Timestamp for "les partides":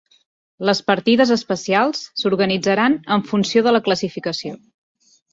0.67-1.33